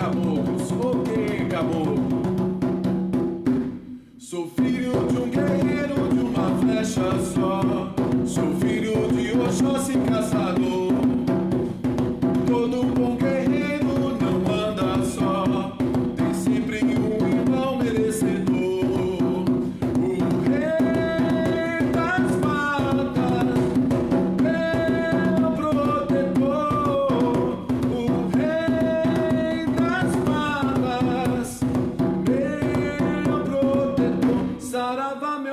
caboclos, 0.00 0.72
ok, 0.72 1.48
caboclo. 1.50 2.20
Sou 4.18 4.46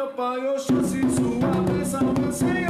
meu 0.08 0.16
pai, 0.16 0.48
eu 0.48 0.58
chassi 0.58 1.02
sua 1.10 1.64
pensa, 1.66 2.00
pensei 2.16 2.67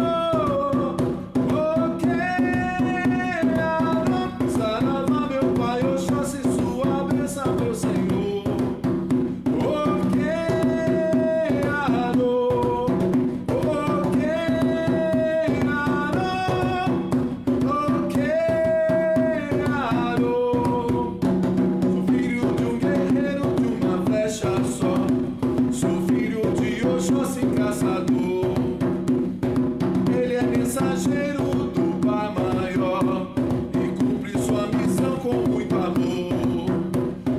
mensageiro 30.67 31.43
do 31.43 32.05
Pai 32.05 32.27
Maior 32.33 33.31
e 33.73 33.87
cumpre 33.95 34.37
sua 34.37 34.67
missão 34.67 35.15
com 35.19 35.35
muito 35.49 35.73
amor. 35.73 35.95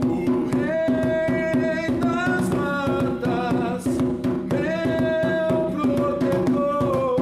O 0.07 0.49
Rei 0.57 1.91
das 2.01 2.49
Matas, 2.49 3.85
meu 4.49 5.71
protetor. 5.77 7.21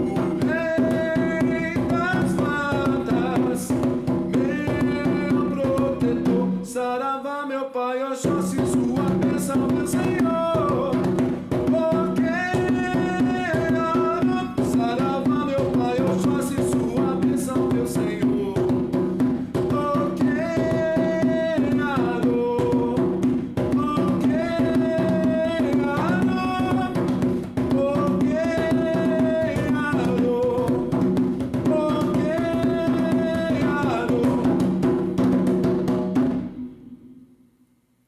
O 0.00 0.14
Rei 0.46 1.76
das 1.90 2.32
Matas, 2.32 3.68
meu 4.32 5.50
protetor. 5.50 6.48
Saravá, 6.64 7.44
meu 7.46 7.66
Pai, 7.66 8.02
Oxóssi, 8.10 8.56
sua 8.56 9.04
bênção, 9.20 9.56
é 9.56 9.72
meu 9.74 9.86
Senhor. 9.86 10.47